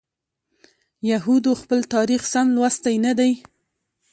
[1.11, 3.31] یهودو خپل تاریخ سم لوستی نه دی.